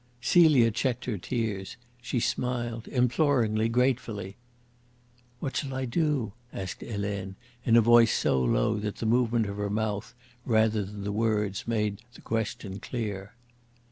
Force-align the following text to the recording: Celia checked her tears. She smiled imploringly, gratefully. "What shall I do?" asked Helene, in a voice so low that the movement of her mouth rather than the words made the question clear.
Celia 0.19 0.71
checked 0.71 1.05
her 1.05 1.19
tears. 1.19 1.77
She 2.01 2.19
smiled 2.19 2.87
imploringly, 2.87 3.69
gratefully. 3.69 4.35
"What 5.39 5.55
shall 5.57 5.75
I 5.75 5.85
do?" 5.85 6.33
asked 6.51 6.81
Helene, 6.81 7.35
in 7.65 7.75
a 7.75 7.81
voice 7.81 8.11
so 8.17 8.41
low 8.43 8.79
that 8.79 8.95
the 8.95 9.05
movement 9.05 9.45
of 9.45 9.57
her 9.57 9.69
mouth 9.69 10.15
rather 10.43 10.83
than 10.83 11.03
the 11.03 11.11
words 11.11 11.67
made 11.67 12.01
the 12.15 12.21
question 12.21 12.79
clear. 12.79 13.35